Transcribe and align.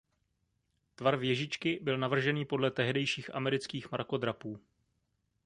Tvar 0.95 1.15
věžičky 1.17 1.79
byl 1.83 1.97
navržený 1.97 2.45
podle 2.45 2.71
tehdejších 2.71 3.35
amerických 3.35 3.91
mrakodrapů. 3.91 4.59